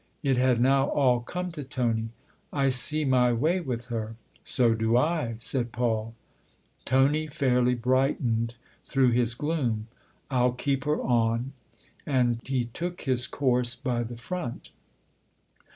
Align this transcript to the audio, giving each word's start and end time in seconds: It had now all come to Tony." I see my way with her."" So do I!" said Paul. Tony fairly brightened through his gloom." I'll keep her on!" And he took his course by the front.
It 0.23 0.35
had 0.37 0.59
now 0.59 0.87
all 0.89 1.19
come 1.19 1.51
to 1.51 1.63
Tony." 1.63 2.09
I 2.51 2.69
see 2.69 3.05
my 3.05 3.31
way 3.33 3.59
with 3.59 3.85
her."" 3.89 4.15
So 4.43 4.73
do 4.73 4.97
I!" 4.97 5.35
said 5.37 5.71
Paul. 5.71 6.15
Tony 6.85 7.27
fairly 7.27 7.75
brightened 7.75 8.55
through 8.87 9.11
his 9.11 9.35
gloom." 9.35 9.85
I'll 10.31 10.53
keep 10.53 10.85
her 10.85 10.99
on!" 10.99 11.53
And 12.17 12.39
he 12.43 12.65
took 12.65 13.01
his 13.01 13.27
course 13.27 13.75
by 13.75 14.01
the 14.01 14.17
front. 14.17 14.71